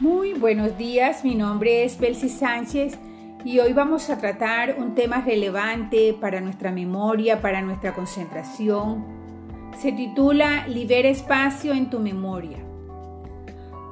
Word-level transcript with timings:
Muy 0.00 0.32
buenos 0.32 0.78
días, 0.78 1.24
mi 1.26 1.34
nombre 1.34 1.84
es 1.84 2.00
Belsi 2.00 2.30
Sánchez 2.30 2.98
y 3.44 3.58
hoy 3.58 3.74
vamos 3.74 4.08
a 4.08 4.16
tratar 4.16 4.76
un 4.78 4.94
tema 4.94 5.20
relevante 5.20 6.16
para 6.18 6.40
nuestra 6.40 6.72
memoria, 6.72 7.42
para 7.42 7.60
nuestra 7.60 7.92
concentración. 7.92 9.04
Se 9.76 9.92
titula 9.92 10.66
Libera 10.68 11.10
espacio 11.10 11.74
en 11.74 11.90
tu 11.90 12.00
memoria. 12.00 12.56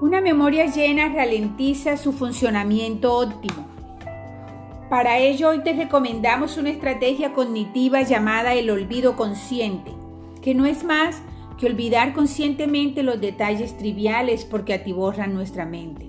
Una 0.00 0.23
memoria 0.23 0.64
llena 0.64 1.11
ralentiza 1.11 1.98
su 1.98 2.14
funcionamiento 2.14 3.14
óptimo. 3.14 3.68
Para 4.88 5.18
ello 5.18 5.50
hoy 5.50 5.62
te 5.62 5.75
recomendamos 5.75 6.56
una 6.56 6.70
estrategia 6.70 7.34
cognitiva 7.34 8.00
llamada 8.00 8.54
el 8.54 8.70
olvido 8.70 9.14
consciente, 9.14 9.93
que 10.40 10.54
no 10.54 10.64
es 10.64 10.84
más 10.84 11.20
olvidar 11.66 12.12
conscientemente 12.12 13.02
los 13.02 13.20
detalles 13.20 13.77
triviales 13.77 14.45
porque 14.45 14.74
atiborran 14.74 15.34
nuestra 15.34 15.66
mente. 15.66 16.09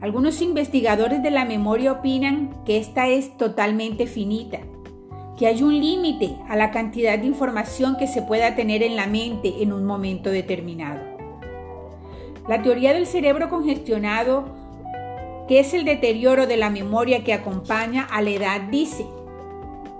Algunos 0.00 0.40
investigadores 0.42 1.22
de 1.22 1.32
la 1.32 1.44
memoria 1.44 1.92
opinan 1.92 2.50
que 2.64 2.78
esta 2.78 3.08
es 3.08 3.36
totalmente 3.36 4.06
finita, 4.06 4.60
que 5.36 5.48
hay 5.48 5.62
un 5.62 5.78
límite 5.78 6.36
a 6.48 6.56
la 6.56 6.70
cantidad 6.70 7.18
de 7.18 7.26
información 7.26 7.96
que 7.96 8.06
se 8.06 8.22
pueda 8.22 8.54
tener 8.54 8.82
en 8.82 8.94
la 8.94 9.06
mente 9.06 9.60
en 9.60 9.72
un 9.72 9.84
momento 9.84 10.30
determinado. 10.30 11.00
La 12.48 12.62
teoría 12.62 12.94
del 12.94 13.06
cerebro 13.06 13.48
congestionado, 13.48 14.44
que 15.48 15.58
es 15.60 15.74
el 15.74 15.84
deterioro 15.84 16.46
de 16.46 16.56
la 16.56 16.70
memoria 16.70 17.24
que 17.24 17.32
acompaña 17.32 18.04
a 18.04 18.22
la 18.22 18.30
edad, 18.30 18.60
dice 18.70 19.04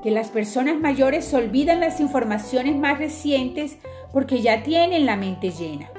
que 0.02 0.10
las 0.10 0.28
personas 0.28 0.78
mayores 0.78 1.32
olvidan 1.34 1.80
las 1.80 2.00
informaciones 2.00 2.76
más 2.76 2.98
recientes 2.98 3.78
porque 4.12 4.40
ya 4.40 4.62
tienen 4.62 5.06
la 5.06 5.16
mente 5.16 5.50
llena. 5.50 5.90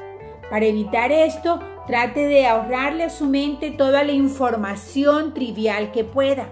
Para 0.50 0.66
evitar 0.66 1.12
esto, 1.12 1.60
trate 1.86 2.26
de 2.26 2.48
ahorrarle 2.48 3.04
a 3.04 3.10
su 3.10 3.26
mente 3.28 3.72
toda 3.72 4.04
la 4.04 4.14
información 4.14 5.34
trivial 5.34 5.92
que 5.92 6.04
pueda. 6.04 6.50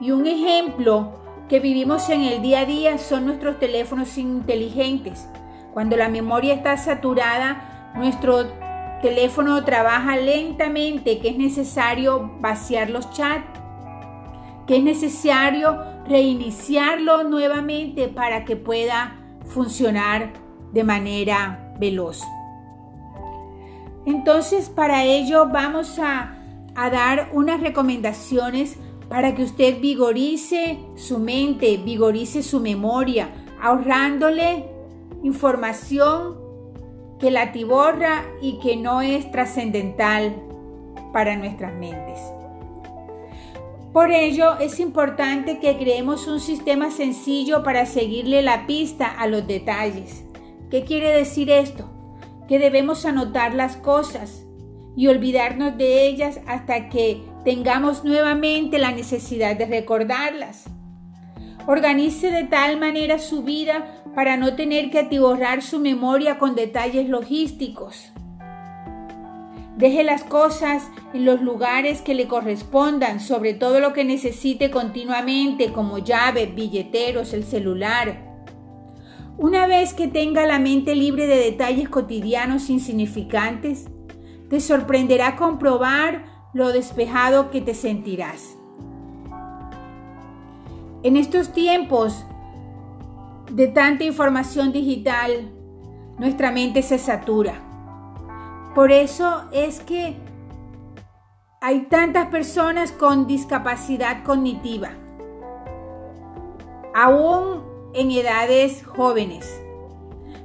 Y 0.00 0.10
un 0.10 0.26
ejemplo 0.26 1.20
que 1.48 1.60
vivimos 1.60 2.08
en 2.08 2.22
el 2.22 2.42
día 2.42 2.60
a 2.60 2.64
día 2.64 2.98
son 2.98 3.26
nuestros 3.26 3.58
teléfonos 3.58 4.18
inteligentes. 4.18 5.28
Cuando 5.72 5.96
la 5.96 6.08
memoria 6.08 6.54
está 6.54 6.76
saturada, 6.76 7.92
nuestro 7.94 8.46
teléfono 9.02 9.62
trabaja 9.64 10.16
lentamente, 10.16 11.18
que 11.18 11.28
es 11.28 11.36
necesario 11.36 12.32
vaciar 12.40 12.90
los 12.90 13.10
chats, 13.10 13.60
que 14.66 14.76
es 14.76 14.82
necesario 14.82 15.91
reiniciarlo 16.06 17.24
nuevamente 17.24 18.08
para 18.08 18.44
que 18.44 18.56
pueda 18.56 19.18
funcionar 19.46 20.32
de 20.72 20.84
manera 20.84 21.74
veloz. 21.78 22.22
Entonces, 24.04 24.68
para 24.68 25.04
ello 25.04 25.48
vamos 25.48 25.98
a, 25.98 26.38
dar 26.74 27.28
unas 27.34 27.60
recomendaciones 27.60 28.78
para 29.10 29.34
que 29.34 29.42
usted 29.42 29.78
vigorice 29.80 30.80
su 30.96 31.18
mente, 31.18 31.76
vigorice 31.76 32.42
su 32.42 32.60
memoria, 32.60 33.28
ahorrándole 33.60 34.64
información 35.22 36.38
que 37.20 37.30
la 37.30 37.52
tiborra 37.52 38.24
y 38.40 38.58
que 38.58 38.76
no 38.76 39.02
es 39.02 39.30
trascendental 39.30 40.34
para 41.12 41.36
nuestras 41.36 41.74
mentes. 41.74 42.18
Por 43.92 44.10
ello 44.10 44.58
es 44.58 44.80
importante 44.80 45.58
que 45.58 45.76
creemos 45.76 46.26
un 46.26 46.40
sistema 46.40 46.90
sencillo 46.90 47.62
para 47.62 47.84
seguirle 47.84 48.40
la 48.40 48.66
pista 48.66 49.06
a 49.06 49.26
los 49.26 49.46
detalles. 49.46 50.24
¿Qué 50.70 50.84
quiere 50.84 51.12
decir 51.12 51.50
esto? 51.50 51.90
Que 52.48 52.58
debemos 52.58 53.04
anotar 53.04 53.54
las 53.54 53.76
cosas 53.76 54.44
y 54.96 55.08
olvidarnos 55.08 55.76
de 55.76 56.06
ellas 56.06 56.40
hasta 56.46 56.88
que 56.88 57.22
tengamos 57.44 58.02
nuevamente 58.02 58.78
la 58.78 58.92
necesidad 58.92 59.56
de 59.56 59.66
recordarlas. 59.66 60.64
Organice 61.66 62.30
de 62.30 62.44
tal 62.44 62.80
manera 62.80 63.18
su 63.18 63.42
vida 63.42 64.02
para 64.14 64.38
no 64.38 64.56
tener 64.56 64.90
que 64.90 65.00
atiborrar 65.00 65.60
su 65.60 65.80
memoria 65.80 66.38
con 66.38 66.54
detalles 66.54 67.10
logísticos. 67.10 68.10
Deje 69.82 70.04
las 70.04 70.22
cosas 70.22 70.92
en 71.12 71.24
los 71.24 71.42
lugares 71.42 72.02
que 72.02 72.14
le 72.14 72.28
correspondan, 72.28 73.18
sobre 73.18 73.52
todo 73.52 73.80
lo 73.80 73.92
que 73.92 74.04
necesite 74.04 74.70
continuamente, 74.70 75.72
como 75.72 75.98
llaves, 75.98 76.54
billeteros, 76.54 77.32
el 77.32 77.42
celular. 77.42 78.46
Una 79.38 79.66
vez 79.66 79.92
que 79.92 80.06
tenga 80.06 80.46
la 80.46 80.60
mente 80.60 80.94
libre 80.94 81.26
de 81.26 81.34
detalles 81.34 81.88
cotidianos 81.88 82.70
insignificantes, 82.70 83.86
te 84.48 84.60
sorprenderá 84.60 85.34
comprobar 85.34 86.26
lo 86.54 86.68
despejado 86.68 87.50
que 87.50 87.60
te 87.60 87.74
sentirás. 87.74 88.56
En 91.02 91.16
estos 91.16 91.52
tiempos 91.52 92.24
de 93.50 93.66
tanta 93.66 94.04
información 94.04 94.70
digital, 94.70 95.50
nuestra 96.20 96.52
mente 96.52 96.82
se 96.82 96.98
satura. 96.98 97.71
Por 98.74 98.90
eso 98.90 99.44
es 99.52 99.80
que 99.80 100.16
hay 101.60 101.82
tantas 101.82 102.28
personas 102.28 102.90
con 102.90 103.26
discapacidad 103.26 104.24
cognitiva. 104.24 104.90
Aún 106.94 107.62
en 107.94 108.10
edades 108.10 108.84
jóvenes. 108.84 109.60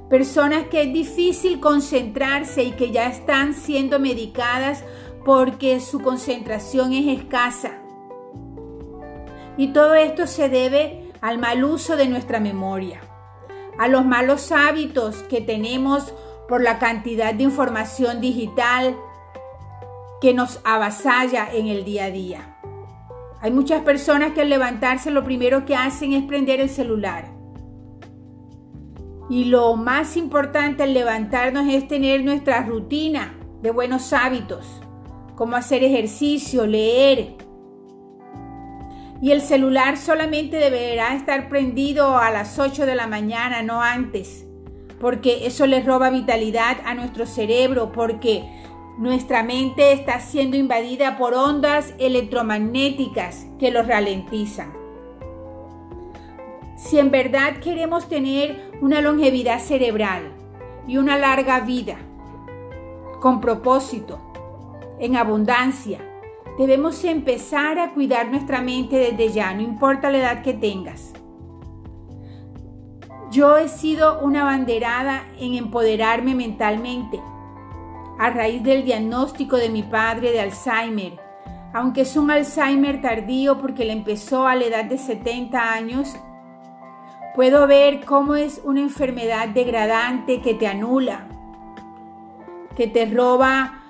Personas 0.10 0.68
que 0.68 0.84
es 0.84 0.94
difícil 0.94 1.60
concentrarse 1.60 2.64
y 2.64 2.72
que 2.72 2.92
ya 2.92 3.08
están 3.08 3.54
siendo 3.54 4.00
medicadas 4.00 4.84
porque 5.26 5.80
su 5.80 6.02
concentración 6.02 6.94
es 6.94 7.20
escasa. 7.20 7.82
Y 9.58 9.74
todo 9.74 9.96
esto 9.96 10.28
se 10.28 10.50
debe 10.50 11.12
al 11.22 11.38
mal 11.38 11.64
uso 11.64 11.98
de 11.98 12.08
nuestra 12.08 12.40
memoria, 12.40 13.02
a 13.80 13.88
los 13.88 14.06
malos 14.06 14.52
hábitos 14.52 15.24
que 15.24 15.42
tenemos 15.42 16.14
por 16.48 16.62
la 16.62 16.80
cantidad 16.80 17.34
de 17.34 17.44
información 17.44 18.22
digital 18.22 18.98
que 20.22 20.34
nos 20.34 20.60
avasalla 20.64 21.48
en 21.52 21.68
el 21.68 21.84
día 21.84 22.06
a 22.06 22.12
día. 22.12 22.58
Hay 23.42 23.52
muchas 23.52 23.84
personas 23.84 24.34
que 24.34 24.42
al 24.42 24.50
levantarse 24.50 25.12
lo 25.12 25.24
primero 25.24 25.66
que 25.66 25.76
hacen 25.76 26.14
es 26.14 26.24
prender 26.24 26.60
el 26.60 26.70
celular 26.70 27.38
y 29.30 29.46
lo 29.46 29.76
más 29.76 30.16
importante 30.16 30.84
al 30.84 30.94
levantarnos 30.94 31.68
es 31.68 31.88
tener 31.88 32.24
nuestra 32.24 32.64
rutina 32.64 33.34
de 33.62 33.72
buenos 33.72 34.14
hábitos, 34.14 34.66
como 35.36 35.56
hacer 35.56 35.84
ejercicio, 35.84 36.66
leer. 36.66 37.36
Y 39.22 39.32
el 39.32 39.42
celular 39.42 39.98
solamente 39.98 40.58
deberá 40.58 41.16
estar 41.16 41.50
prendido 41.50 42.18
a 42.18 42.32
las 42.32 42.58
8 42.58 42.86
de 42.86 42.96
la 42.96 43.08
mañana, 43.08 43.64
no 43.64 43.82
antes, 43.82 44.47
porque 45.00 45.46
eso 45.46 45.68
le 45.68 45.82
roba 45.82 46.10
vitalidad 46.10 46.78
a 46.86 46.94
nuestro 46.94 47.26
cerebro, 47.26 47.92
porque 47.92 48.44
nuestra 48.98 49.44
mente 49.44 49.92
está 49.92 50.20
siendo 50.20 50.58
invadida 50.58 51.18
por 51.18 51.34
ondas 51.34 51.94
electromagnéticas 52.00 53.46
que 53.60 53.70
lo 53.72 53.84
ralentizan. 53.84 54.74
Si 56.76 57.00
en 57.00 57.12
verdad 57.12 57.58
queremos 57.58 58.08
tener 58.08 58.72
una 58.82 59.02
longevidad 59.02 59.60
cerebral 59.60 60.32
y 60.88 60.98
una 60.98 61.18
larga 61.18 61.60
vida, 61.60 61.98
con 63.20 63.42
propósito, 63.42 64.20
en 65.00 65.16
abundancia, 65.16 66.00
debemos 66.58 67.04
empezar 67.04 67.78
a 67.78 67.94
cuidar 67.94 68.30
nuestra 68.30 68.62
mente 68.62 68.96
desde 68.98 69.30
ya, 69.30 69.54
no 69.54 69.62
importa 69.62 70.10
la 70.10 70.18
edad 70.20 70.42
que 70.42 70.54
tengas. 70.54 71.14
Yo 73.32 73.58
he 73.58 73.68
sido 73.68 74.20
una 74.20 74.44
banderada 74.44 75.26
en 75.40 75.56
empoderarme 75.56 76.36
mentalmente 76.36 77.22
a 78.20 78.30
raíz 78.30 78.64
del 78.64 78.86
diagnóstico 78.86 79.58
de 79.58 79.70
mi 79.70 79.84
padre 79.84 80.32
de 80.32 80.42
Alzheimer, 80.42 81.20
aunque 81.74 82.02
es 82.02 82.16
un 82.16 82.32
Alzheimer 82.32 83.02
tardío 83.02 83.60
porque 83.60 83.86
le 83.86 83.94
empezó 83.94 84.48
a 84.48 84.56
la 84.56 84.66
edad 84.66 84.86
de 84.86 84.98
70 84.98 85.74
años 85.74 86.18
Puedo 87.38 87.68
ver 87.68 88.04
cómo 88.04 88.34
es 88.34 88.62
una 88.64 88.82
enfermedad 88.82 89.50
degradante 89.50 90.42
que 90.42 90.56
te 90.56 90.66
anula, 90.66 91.28
que 92.76 92.88
te 92.88 93.06
roba 93.06 93.84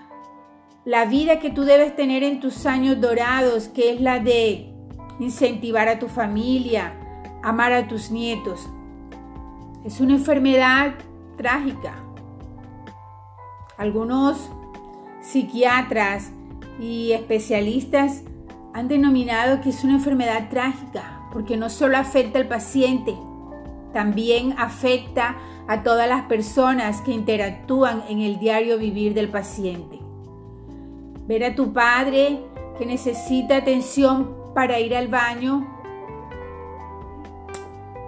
la 0.83 1.05
vida 1.05 1.39
que 1.39 1.49
tú 1.49 1.63
debes 1.63 1.95
tener 1.95 2.23
en 2.23 2.41
tus 2.41 2.65
años 2.65 2.99
dorados, 2.99 3.69
que 3.69 3.93
es 3.93 4.01
la 4.01 4.19
de 4.19 4.73
incentivar 5.21 5.87
a 5.87 5.97
tu 5.97 6.09
familia, 6.09 6.93
amar 7.41 7.71
a 7.71 7.87
tus 7.87 8.11
nietos. 8.11 8.69
Es 9.87 10.01
una 10.01 10.15
enfermedad 10.15 10.95
trágica. 11.37 11.93
Algunos 13.77 14.49
psiquiatras 15.21 16.31
y 16.77 17.13
especialistas 17.13 18.23
han 18.73 18.89
denominado 18.89 19.61
que 19.61 19.69
es 19.69 19.85
una 19.85 19.93
enfermedad 19.93 20.49
trágica 20.49 21.21
porque 21.31 21.55
no 21.55 21.69
solo 21.69 21.95
afecta 21.95 22.37
al 22.37 22.49
paciente, 22.49 23.15
también 23.93 24.55
afecta 24.57 25.37
a 25.69 25.83
todas 25.83 26.09
las 26.09 26.23
personas 26.23 26.99
que 26.99 27.13
interactúan 27.13 28.03
en 28.09 28.19
el 28.19 28.39
diario 28.39 28.77
vivir 28.77 29.13
del 29.13 29.29
paciente. 29.29 30.01
Ver 31.27 31.45
a 31.45 31.55
tu 31.55 31.71
padre 31.71 32.41
que 32.77 32.85
necesita 32.85 33.55
atención 33.55 34.35
para 34.53 34.81
ir 34.81 34.93
al 34.93 35.07
baño 35.07 35.76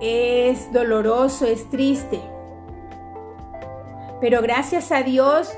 es 0.01 0.71
doloroso, 0.71 1.45
es 1.45 1.69
triste. 1.69 2.21
Pero 4.21 4.41
gracias 4.41 4.91
a 4.91 5.03
Dios 5.03 5.51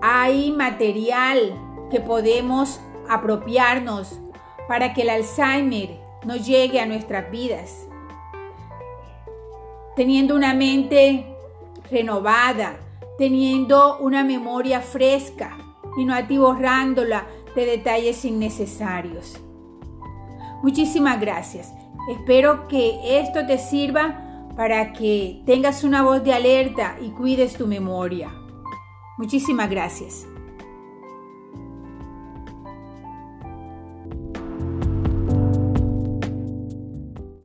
hay 0.00 0.52
material 0.52 1.54
que 1.90 2.00
podemos 2.00 2.80
apropiarnos 3.08 4.20
para 4.68 4.94
que 4.94 5.02
el 5.02 5.10
Alzheimer 5.10 6.00
no 6.24 6.36
llegue 6.36 6.80
a 6.80 6.86
nuestras 6.86 7.30
vidas. 7.30 7.86
Teniendo 9.96 10.34
una 10.34 10.54
mente 10.54 11.36
renovada, 11.90 12.76
teniendo 13.18 13.98
una 13.98 14.24
memoria 14.24 14.80
fresca 14.80 15.58
y 15.96 16.04
no 16.04 16.14
atiborrándola 16.14 17.26
de 17.54 17.66
detalles 17.66 18.24
innecesarios. 18.24 19.38
Muchísimas 20.62 21.20
gracias. 21.20 21.72
Espero 22.08 22.68
que 22.68 23.20
esto 23.20 23.46
te 23.46 23.58
sirva 23.58 24.48
para 24.56 24.92
que 24.92 25.42
tengas 25.46 25.84
una 25.84 26.02
voz 26.02 26.22
de 26.24 26.34
alerta 26.34 26.96
y 27.00 27.10
cuides 27.10 27.54
tu 27.54 27.66
memoria. 27.66 28.32
Muchísimas 29.18 29.70
gracias. 29.70 30.26